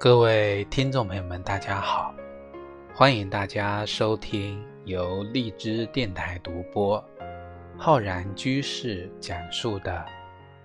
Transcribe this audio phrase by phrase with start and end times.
[0.00, 2.14] 各位听众朋友们，大家好！
[2.94, 7.04] 欢迎大家收听由荔枝电台独播、
[7.76, 9.92] 浩然居士讲述的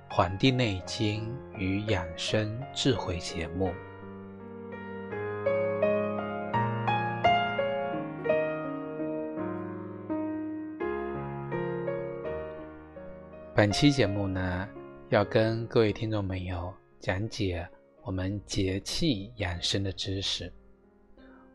[0.15, 3.73] 《黄帝内经与养生智慧》节目。
[13.53, 14.65] 本期节目呢，
[15.09, 17.67] 要跟各位听众朋友讲解
[18.05, 20.53] 我们节气养生的知识。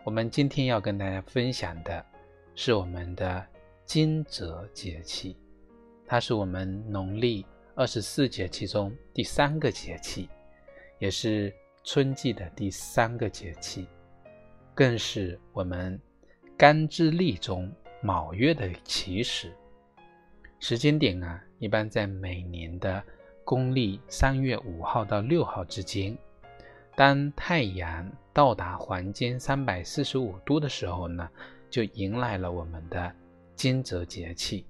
[0.02, 2.04] 我们今天要跟大家分享的
[2.56, 3.46] 是我们的
[3.84, 5.36] 惊蛰节气，
[6.04, 10.28] 它是我们农历二十四节气中第三个节气，
[10.98, 13.86] 也是春季的第三个节气，
[14.74, 16.00] 更是我们
[16.58, 19.54] 干支历中卯月的起始。
[20.58, 21.40] 时间点啊。
[21.60, 23.04] 一般在每年的
[23.44, 26.16] 公历三月五号到六号之间，
[27.00, 31.26] 当太阳到达黄经三百四十五度的时候呢，
[31.70, 33.10] 就迎来了我们的
[33.56, 34.66] 惊蛰节气。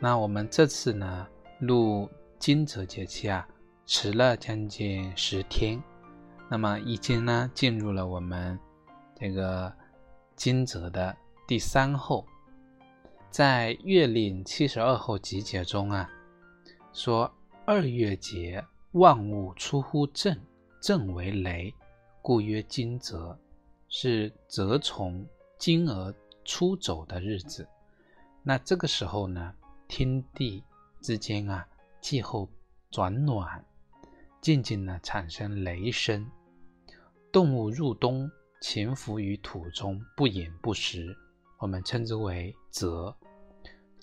[0.00, 1.28] 那我们这次呢，
[1.60, 3.46] 录惊蛰节气啊，
[3.86, 5.80] 迟了将近十天，
[6.50, 8.58] 那么已经呢进入了我们。
[9.14, 9.72] 这个
[10.34, 12.26] 惊蛰的第三候，
[13.32, 16.06] 在《月令七十二候集解》中啊，
[16.92, 17.32] 说
[17.64, 20.38] 二月节，万物出乎正，
[20.82, 21.72] 正为雷，
[22.20, 23.34] 故曰惊蛰，
[23.88, 27.66] 是蛰虫惊而出走的日子。
[28.42, 29.54] 那这个时候呢，
[29.88, 30.62] 天地
[31.00, 31.66] 之间啊，
[32.02, 32.46] 气候
[32.90, 33.64] 转暖，
[34.42, 36.30] 渐渐呢产生雷声，
[37.32, 38.30] 动物入冬。
[38.60, 41.16] 潜伏于土中不饮不食，
[41.58, 43.12] 我们称之为蛰。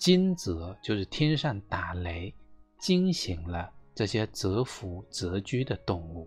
[0.00, 2.34] 惊蛰就是天上打雷，
[2.78, 6.26] 惊醒了这些蛰伏蛰居的动物。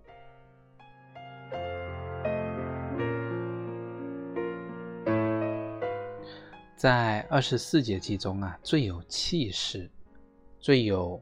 [6.75, 9.89] 在二十四节气中啊，最有气势、
[10.59, 11.19] 最有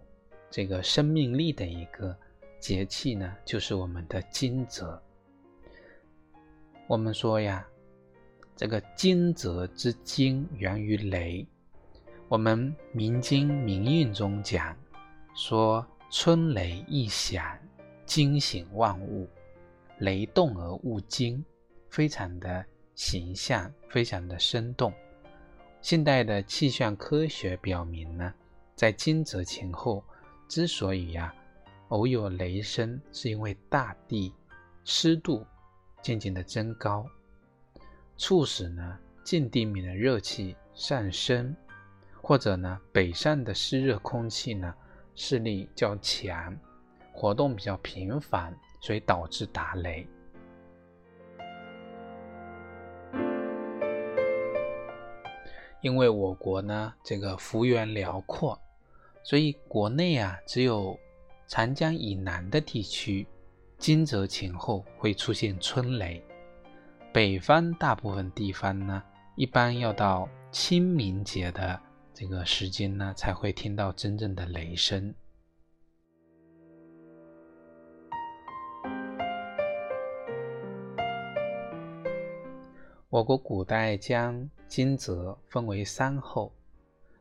[0.50, 2.14] 这个生命力的一个
[2.60, 5.02] 节气呢，就是我们的惊蛰。
[6.86, 7.66] 我们说呀，
[8.58, 11.48] 这个惊蛰之惊源于雷。
[12.32, 14.74] 我们民间民运中讲
[15.36, 17.60] 说，春雷一响，
[18.06, 19.28] 惊醒万物，
[19.98, 21.44] 雷动而物惊，
[21.90, 22.66] 非常的
[22.96, 24.94] 形象，非常的生动。
[25.82, 28.34] 现代的气象科学表明呢，
[28.76, 30.02] 在惊蛰前后，
[30.48, 31.36] 之所以呀
[31.90, 34.34] 偶有雷声，是因为大地
[34.86, 35.46] 湿度。
[36.02, 37.06] 渐渐的增高，
[38.16, 41.54] 促使呢近地面的热气上升，
[42.22, 44.74] 或者呢北上的湿热空气呢
[45.16, 46.56] 势力较强，
[47.12, 50.08] 活动比较频繁，所以导致打雷。
[55.82, 58.58] 因为我国呢这个幅员辽阔，
[59.24, 60.98] 所以国内啊只有
[61.48, 63.28] 长江以南的地区。
[63.80, 66.24] 惊蛰前后会出现春雷，
[67.12, 69.02] 北方大部分地方呢，
[69.36, 71.82] 一般要到清明节的
[72.14, 75.14] 这个时间呢，才会听到真正的雷声。
[83.10, 86.54] 我国古代将惊蛰分为三候：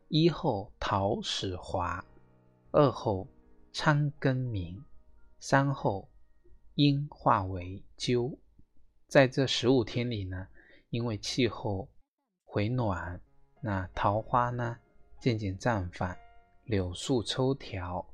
[0.08, 2.04] 一候桃始华，
[2.70, 3.26] 二候
[3.72, 4.84] 仓庚明，
[5.38, 6.08] 三候。
[6.76, 8.38] 阴化为鸠，
[9.06, 10.46] 在这十五天里呢，
[10.88, 11.86] 因为气候
[12.46, 13.20] 回暖，
[13.60, 14.78] 那桃花呢
[15.20, 16.16] 渐渐绽放，
[16.64, 18.04] 柳树抽条，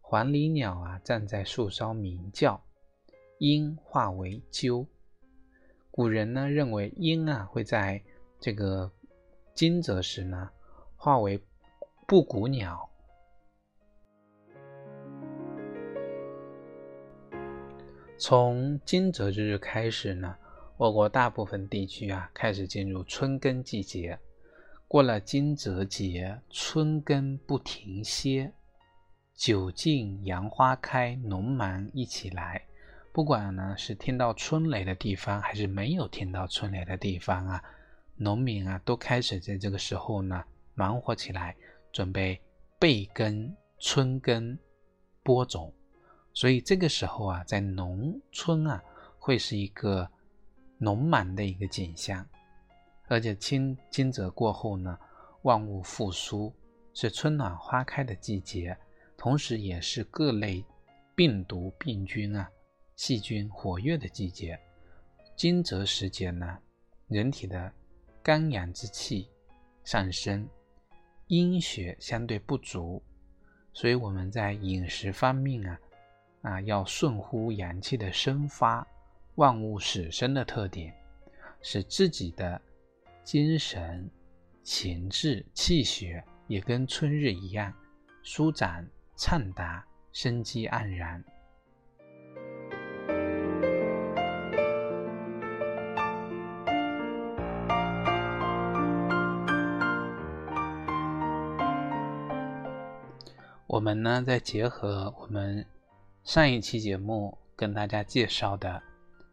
[0.00, 2.58] 黄鹂鸟啊站在树梢鸣叫，
[3.38, 4.86] 鹰化为鸠。
[5.90, 8.02] 古人呢认为鹰啊会在
[8.40, 8.90] 这个
[9.54, 10.48] 惊蛰时呢
[10.96, 11.38] 化为
[12.06, 12.88] 布谷鸟。
[18.16, 20.34] 从惊蛰之日开始呢，
[20.78, 24.18] 我国大部分地区啊开始进入春耕季节。
[24.88, 28.50] 过了惊蛰节，春耕不停歇，
[29.34, 32.62] 酒尽杨花开，农忙一起来。
[33.12, 37.62] 不管呢是听到春雷的地方，还是没有听到春雷的地方啊，
[38.16, 40.42] 农民啊都开始在这个时候呢
[40.74, 41.54] 忙活起来，
[41.92, 42.40] 准备
[42.78, 44.58] 备耕、春耕、
[45.22, 45.70] 播种。
[46.32, 48.82] 所以这个时候啊，在农村啊，
[49.18, 50.08] 会是一个
[50.78, 52.26] 农忙的一个景象，
[53.08, 54.98] 而且惊惊蛰过后呢，
[55.42, 56.52] 万物复苏，
[56.92, 58.76] 是春暖花开的季节，
[59.16, 60.64] 同时也是各类
[61.14, 62.50] 病毒、病菌啊、
[62.96, 64.58] 细菌活跃的季节。
[65.34, 66.58] 惊蛰时节呢，
[67.08, 67.72] 人体的
[68.22, 69.28] 肝阳之气
[69.84, 70.48] 上升，
[71.28, 73.02] 阴血相对不足，
[73.72, 75.80] 所以我们在饮食方面啊，
[76.42, 78.86] 啊要顺乎阳气的生发、
[79.36, 80.92] 万物始生的特点，
[81.62, 82.60] 使自己的
[83.30, 84.10] 精神。
[84.62, 87.70] 情志气血也跟春日一样
[88.22, 91.22] 舒展畅达，生机盎然。
[103.66, 105.66] 我们呢，再结合我们
[106.24, 108.82] 上一期节目跟大家介绍的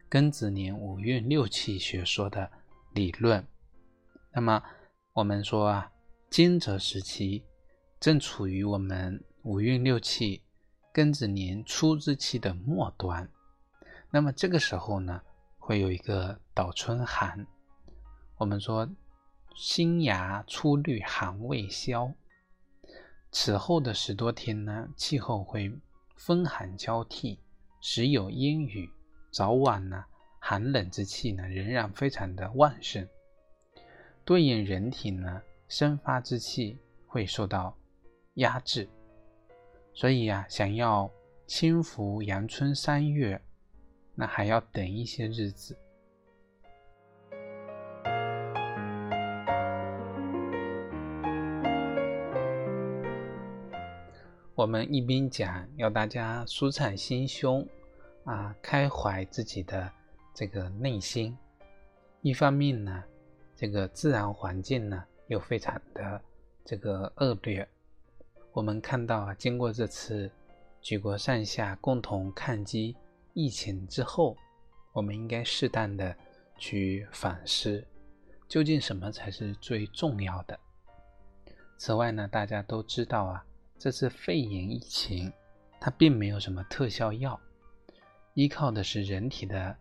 [0.09, 2.51] 庚子年五运六气学说的
[2.91, 3.41] 理论，
[4.35, 4.61] 那么。
[5.13, 5.89] 我们说啊，
[6.29, 7.45] 惊蛰时期
[8.01, 10.43] 正处于我们五运六气
[10.93, 13.31] 庚子年初之期的末端。
[14.11, 15.21] 那么这个时候呢，
[15.57, 17.47] 会有一个倒春寒。
[18.35, 18.85] 我们说
[19.55, 22.11] 新芽初绿，寒未消。
[23.31, 25.73] 此后的十多天呢，气候会
[26.17, 27.39] 风寒交替，
[27.79, 28.89] 时有阴雨，
[29.31, 30.03] 早晚呢，
[30.41, 33.07] 寒冷之气呢仍然非常的旺盛。
[34.25, 37.77] 对应人体呢，生发之气会受到
[38.33, 38.89] 压制，
[39.93, 41.07] 所以呀，想要
[41.45, 43.39] 轻浮阳春三月，
[44.15, 45.77] 那还要等一些日子。
[54.55, 57.63] 我们一边讲要大家舒畅心胸
[58.23, 59.91] 啊，开怀自己的
[60.33, 61.37] 这个内心，
[62.23, 63.03] 一方面呢。
[63.55, 66.21] 这个自然环境呢，又非常的
[66.65, 67.67] 这个恶劣。
[68.51, 70.29] 我们看到啊，经过这次
[70.81, 72.95] 举国上下共同抗击
[73.33, 74.35] 疫情之后，
[74.93, 76.15] 我们应该适当的
[76.57, 77.85] 去反思，
[78.47, 80.59] 究竟什么才是最重要的。
[81.77, 83.45] 此外呢，大家都知道啊，
[83.77, 85.31] 这次肺炎疫情
[85.79, 87.39] 它并没有什么特效药，
[88.33, 89.75] 依靠的是人体的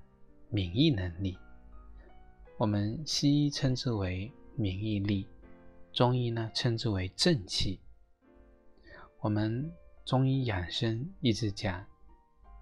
[0.49, 1.39] 免疫能力。
[2.57, 5.27] 我们西医称之为免疫力，
[5.93, 7.81] 中医呢称之为正气。
[9.19, 9.73] 我们
[10.05, 11.85] 中医养生一直讲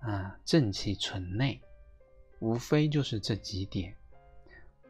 [0.01, 1.61] 啊，正气存内，
[2.41, 3.95] 无非就是这几点：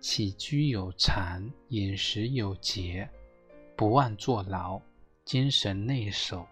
[0.00, 3.10] 起居有常，饮食有节，
[3.74, 4.80] 不忘坐牢，
[5.24, 6.46] 精神内守，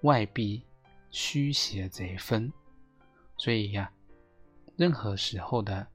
[0.00, 0.64] 外必
[1.12, 2.52] 虚邪贼分。
[3.36, 3.92] 所以呀，
[4.76, 5.86] 任何时候的。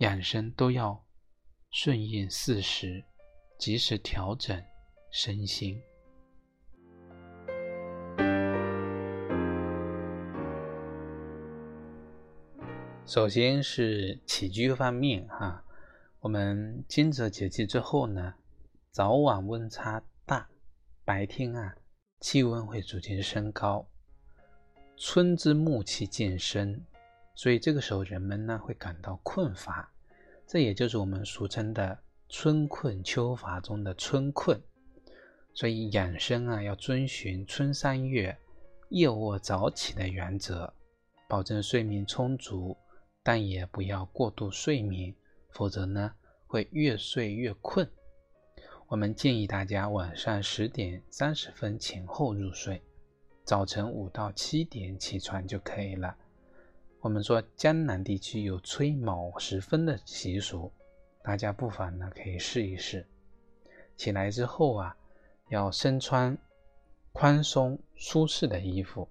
[0.00, 1.06] 养生都要
[1.70, 3.02] 顺应四时，
[3.58, 4.62] 及时调整
[5.10, 5.80] 身心。
[13.06, 15.64] 首先是起居方面哈，
[16.20, 18.34] 我们惊蛰节气之后呢，
[18.90, 20.46] 早晚温差大，
[21.06, 21.74] 白天啊
[22.20, 23.88] 气温会逐渐升高，
[24.98, 26.84] 春之木气渐生。
[27.38, 29.92] 所以这个时候，人们呢会感到困乏，
[30.46, 31.98] 这也就是我们俗称的
[32.30, 34.60] “春困秋乏”中的“春困”。
[35.52, 38.36] 所以养生啊，要遵循春三月
[38.90, 40.72] 夜卧早起的原则，
[41.26, 42.76] 保证睡眠充足，
[43.22, 45.14] 但也不要过度睡眠，
[45.50, 46.12] 否则呢
[46.46, 47.90] 会越睡越困。
[48.86, 52.80] 我们建议大家晚上十点三十分前后入睡，
[53.42, 56.16] 早晨五到七点起床就可以了。
[57.06, 60.72] 我们说江南地区有吹卯时分的习俗，
[61.22, 63.06] 大家不妨呢可以试一试。
[63.96, 64.96] 起来之后啊，
[65.48, 66.36] 要身穿
[67.12, 69.08] 宽松舒适的衣服，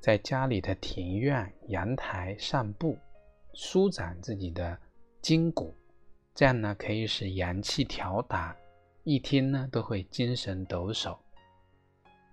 [0.00, 2.98] 在家里的庭院、阳台散步，
[3.54, 4.78] 舒展自己的
[5.22, 5.74] 筋骨，
[6.34, 8.54] 这样呢可以使阳气调达，
[9.02, 11.16] 一天呢都会精神抖擞。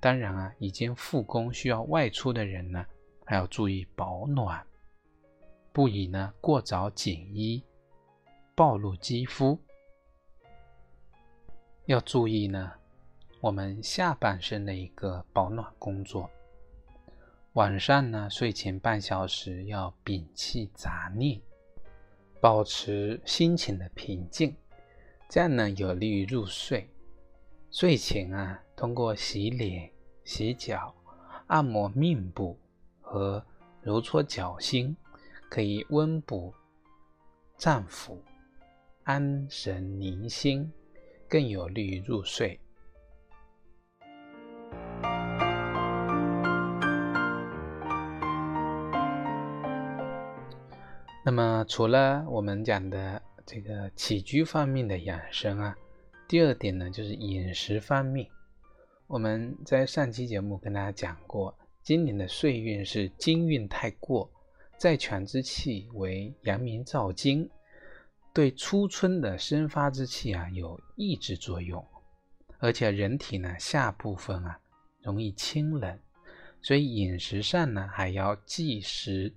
[0.01, 2.85] 当然啊，已经复工需要外出的人呢，
[3.23, 4.61] 还要注意保暖。
[5.73, 7.63] 不宜呢过早紧衣，
[8.53, 9.57] 暴露肌肤。
[11.85, 12.73] 要注意呢，
[13.39, 16.29] 我们下半身的一个保暖工作。
[17.53, 21.39] 晚上呢，睡前半小时要摒弃杂念，
[22.41, 24.53] 保持心情的平静，
[25.29, 26.89] 这样呢有利于入睡。
[27.71, 29.89] 睡前啊，通过洗脸、
[30.25, 30.93] 洗脚、
[31.47, 32.59] 按摩面部
[32.99, 33.41] 和
[33.81, 34.93] 揉搓脚心。
[35.51, 36.53] 可以温补
[37.57, 38.17] 脏腑
[39.03, 40.71] 安神宁心
[41.27, 42.57] 更有利于入睡。
[51.25, 55.75] 那么除了我们讲的这个起居方面的养生啊
[56.29, 58.25] 第二点呢就是饮食方面。
[59.05, 61.53] 我们在上期节目跟大家讲过
[61.83, 64.31] 今年的岁运是金运太过
[64.81, 67.47] 在权之气为阳明燥金，
[68.33, 71.85] 对初春的生发之气啊有抑制作用，
[72.57, 74.59] 而且人体呢下部分啊
[75.03, 75.99] 容易清冷。
[76.63, 79.31] 所以饮食上呢，还要忌食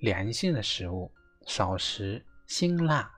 [0.00, 1.10] 凉性的食物，
[1.46, 3.10] 少食辛辣，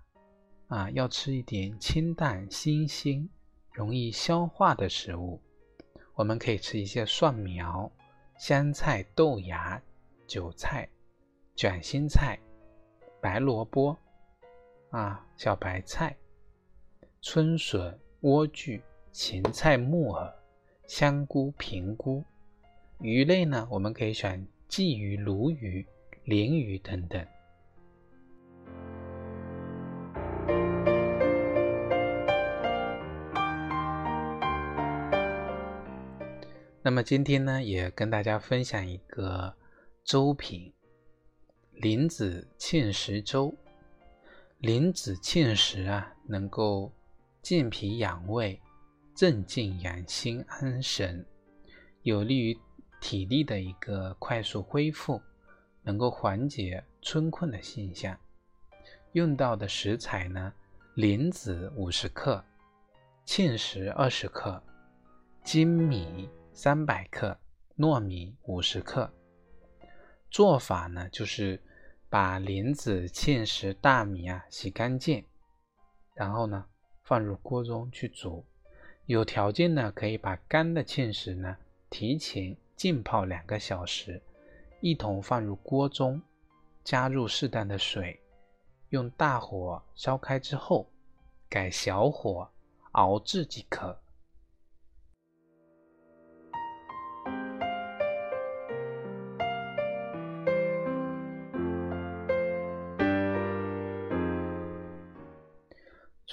[0.68, 3.28] 啊，要吃一点清淡、新鲜、
[3.72, 5.42] 容易消化的食物。
[6.14, 7.90] 我们可以吃一些蒜苗、
[8.38, 9.82] 香菜、豆芽、
[10.28, 10.88] 韭菜、
[11.56, 12.38] 卷心菜、
[13.18, 13.96] 白萝卜，
[14.90, 16.14] 啊，小白菜、
[17.22, 18.78] 春笋、莴苣、
[19.10, 20.30] 芹菜、木耳、
[20.86, 22.22] 香菇、平菇。
[23.00, 25.86] 鱼类呢，我们可以选鲫鱼、鲈鱼、
[26.26, 27.26] 鲢鱼等等。
[36.82, 39.56] 那么今天呢，也跟大家分享一个
[40.04, 40.70] 粥品——
[41.76, 43.54] 莲子芡实粥。
[44.58, 46.92] 莲子芡实啊，能够
[47.42, 48.60] 健脾养胃、
[49.14, 51.24] 镇静养心、安神，
[52.02, 52.58] 有利于。
[52.98, 55.20] 体力的一个快速恢复，
[55.82, 58.18] 能够缓解春困的现象。
[59.12, 60.52] 用到的食材呢，
[60.94, 62.42] 莲子五十克，
[63.26, 64.60] 芡实二十克，
[65.44, 67.38] 粳米三百克，
[67.76, 69.08] 糯米五十克。
[70.36, 71.58] 做法呢，就是
[72.10, 75.24] 把莲子、芡实、大米啊洗干净，
[76.12, 76.66] 然后呢
[77.04, 78.44] 放入锅中去煮。
[79.06, 81.56] 有条件呢，可以把干的芡实呢
[81.88, 82.54] 提前。
[82.76, 84.20] 浸泡两个小时，
[84.82, 86.20] 一同放入锅中，
[86.84, 88.20] 加入适当的水，
[88.90, 90.86] 用大火烧开之后，
[91.48, 92.46] 改小火
[92.92, 93.98] 熬制即可。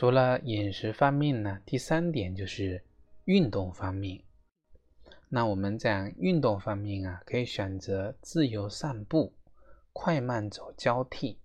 [0.03, 2.83] 除了饮食方面呢，第三点就是
[3.24, 4.22] 运动方面。
[5.29, 9.31] 那我们讲运动方面啊，可以选择自由散步、
[9.93, 11.39] 快慢走交替、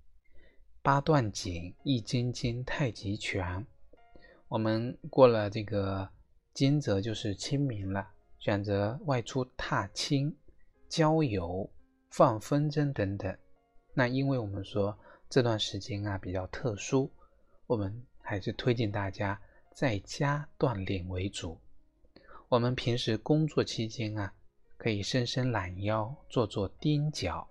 [0.82, 3.64] 八段锦、易筋经、太极拳。
[4.48, 6.08] 我们过了这个
[6.52, 8.08] 惊蛰就是清明了，
[8.40, 10.36] 选择外出踏青、
[10.88, 11.70] 郊游、
[12.10, 13.38] 放风筝等等。
[13.94, 14.98] 那因为我们说
[15.30, 17.08] 这段时间啊比较特殊，
[17.68, 19.40] 我们还是推荐大家
[19.72, 21.58] 在家锻炼为主。
[22.50, 24.34] 我们平时工作期间啊，
[24.76, 27.48] 可以伸伸懒腰，做做踮脚。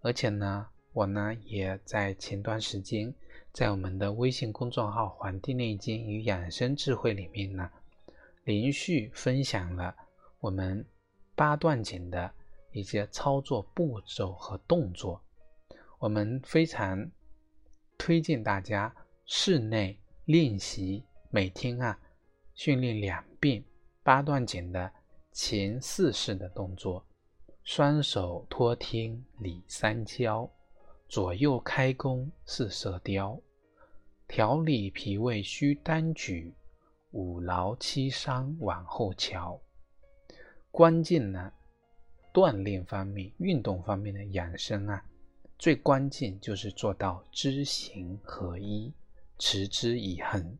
[0.00, 3.14] 而且呢，我呢也在前段时间，
[3.52, 7.70] 在我们的微信公众号《黄帝内经与养生智慧》里面呢，
[8.44, 9.94] 连续分享了
[10.40, 10.82] 我们
[11.34, 12.32] 八段锦的
[12.72, 15.22] 一些操作步骤和动作。
[15.98, 17.10] 我们非常
[17.98, 18.94] 推荐大家
[19.26, 21.98] 室内练习，每天啊。
[22.54, 23.64] 训练两遍
[24.02, 24.92] 八段锦的
[25.32, 27.04] 前四式的动作：
[27.64, 30.48] 双手托天理三焦，
[31.08, 33.40] 左右开弓四射雕，
[34.28, 36.54] 调理脾胃需单举，
[37.10, 39.60] 五劳七伤往后瞧。
[40.70, 41.50] 关键呢，
[42.32, 45.04] 锻炼方面、运动方面的养生啊，
[45.58, 48.92] 最关键就是做到知行合一，
[49.38, 50.58] 持之以恒。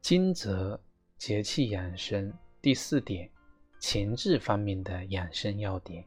[0.00, 0.78] 惊蛰
[1.16, 3.30] 节气养生第四点，
[3.78, 6.04] 情志方面的养生要点。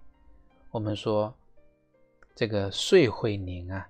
[0.70, 1.34] 我们说，
[2.36, 3.90] 这个岁会年啊，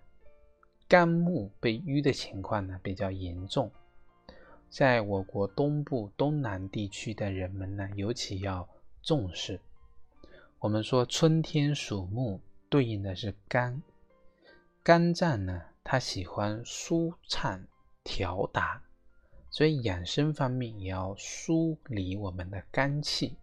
[0.88, 3.70] 肝木被淤的情况呢比较严重，
[4.70, 8.68] 在我国东部、东南地区的人们呢，尤其要
[9.02, 9.60] 重视。
[10.60, 13.82] 我们说，春天属木，对应的是肝，
[14.84, 17.66] 肝脏呢，它喜欢舒畅
[18.04, 18.82] 调达。
[19.50, 23.38] 所以养生方面也要梳理我们的肝气，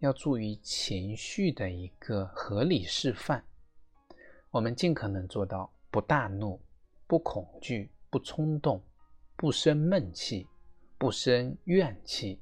[0.00, 3.42] 要注意情绪的一个合理释放。
[4.50, 6.60] 我们尽可能做到不大怒、
[7.06, 8.82] 不恐惧、不冲动、
[9.40, 10.48] 不生闷气、
[10.98, 12.40] 不生怨气，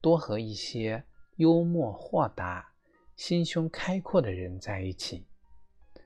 [0.00, 1.04] 多和一些
[1.36, 2.72] 幽默豁达、
[3.14, 5.24] 心胸开阔的人在一起。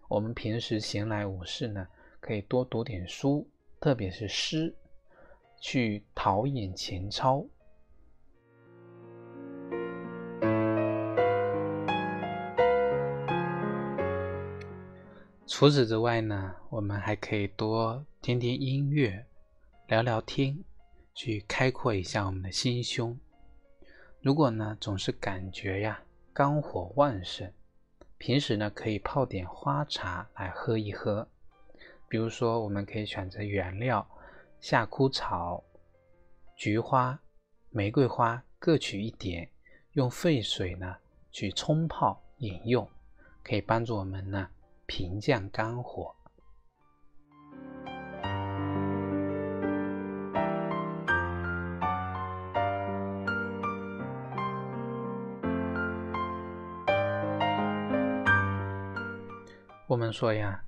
[0.09, 1.89] 我们平时闲来无事呢，
[2.21, 3.49] 可以多读点书，
[3.81, 4.77] 特别是诗。
[5.59, 7.47] 去陶冶情操。
[15.47, 19.25] 除此之外呢，我们还可以多听听音乐，
[19.93, 20.65] 聊聊天，
[21.13, 23.15] 去开阔一下我们的心胸。
[24.23, 27.53] 如果呢总是感觉呀肝火旺盛，
[28.17, 31.29] 平时呢可以泡点花茶来喝一喝。
[32.09, 34.09] 比如说，我们可以选择原料
[34.63, 35.63] 夏枯草、
[36.57, 37.21] 菊花、
[37.69, 39.47] 玫瑰花各取一点，
[39.93, 40.97] 用沸水呢
[41.31, 42.89] 去冲泡饮用，
[43.45, 44.49] 可以帮助我们呢。
[44.87, 46.17] 平降肝火。
[59.93, 60.65] 我们说呀，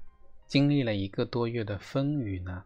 [0.46, 2.62] 经历了一个多月的风雨呢，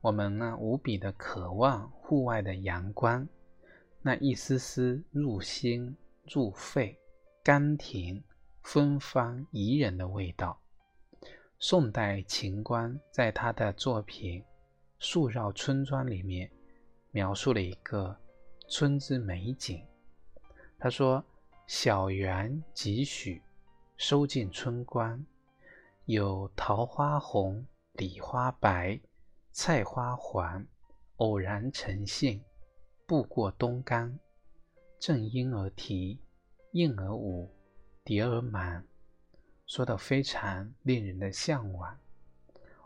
[0.00, 3.26] 我们呢无比的渴望户外的阳光，
[4.02, 5.96] 那一丝丝入心、
[6.30, 6.96] 入肺、
[7.42, 8.22] 甘甜、
[8.62, 10.56] 芬芳、宜人的味道。
[11.58, 14.40] 宋代秦观在他的作品
[15.00, 16.48] 《树绕村庄》里面
[17.10, 18.16] 描述了一个
[18.68, 19.84] 村之美景。
[20.78, 21.24] 他说
[21.66, 23.42] ：“小园几许，
[23.96, 25.20] 收尽春光，
[26.06, 29.00] 有桃花红，李花白，
[29.50, 30.64] 菜花黄，
[31.16, 32.40] 偶然成杏，
[33.08, 34.16] 步过东冈，
[35.00, 36.20] 正莺儿啼，
[36.74, 37.52] 燕儿舞，
[38.04, 38.86] 蝶儿满。”
[39.66, 41.98] 说的非常令人的向往。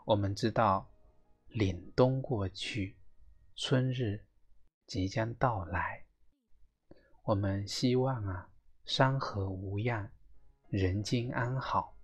[0.03, 0.89] 我们知道，
[1.51, 2.97] 凛冬过去，
[3.55, 4.25] 春日
[4.87, 6.05] 即将到来。
[7.21, 8.49] 我们希望啊，
[8.83, 10.09] 山河无恙，
[10.69, 11.95] 人间安好。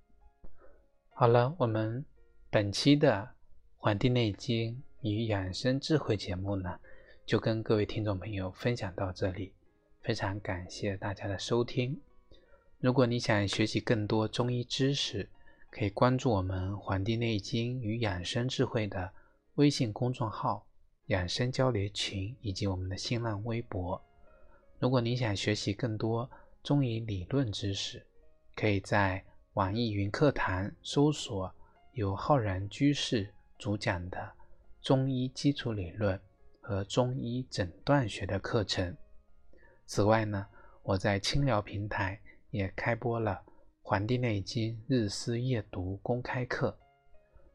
[1.20, 2.06] 好了，我们
[2.52, 3.10] 本期的
[3.80, 6.80] 《黄帝内经与养生智慧》节目呢，
[7.26, 9.52] 就跟各位听众朋友分享到这里。
[10.04, 12.00] 非常感谢大家的收听。
[12.80, 15.28] 如果你想学习更多中医知识，
[15.72, 19.12] 可以关注我们《黄帝内经与养生智慧》的
[19.56, 20.68] 微信公众号、
[21.08, 24.00] 养生交流群以及我们的新浪微博。
[24.78, 26.30] 如果你想学习更多
[26.62, 28.06] 中医理论知识，
[28.56, 29.26] 可以在
[29.58, 31.52] 网易云课堂搜索
[31.94, 34.32] 由浩然居士主讲的
[34.84, 36.22] 中医基础理论
[36.62, 38.96] 和中医诊断学的课程。
[39.88, 40.46] 此外呢，
[40.84, 42.20] 我在清聊平台。
[42.52, 43.42] 也开播了
[43.82, 46.78] 《黄帝内经日思夜读》公开课。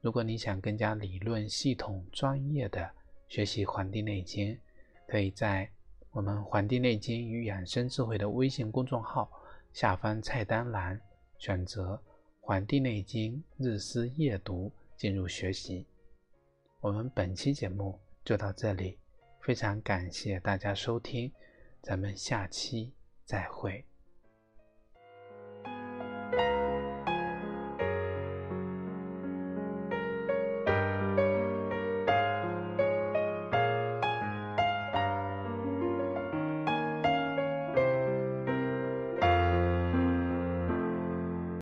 [0.00, 2.90] 如果你想更加理论系统、专业的
[3.28, 4.48] 学习《黄帝内经》，
[5.06, 5.70] 可以在
[6.10, 9.30] 我们《黄帝内经与养生智慧》的微信公众号
[9.72, 11.00] 下方菜单栏
[11.42, 11.94] 选择
[12.40, 15.84] 《黄帝内经日思夜读》进入学习。
[16.78, 18.96] 我们本期节目就到这里，
[19.40, 21.32] 非常感谢大家收听，
[21.82, 22.92] 咱们下期
[23.24, 23.84] 再会。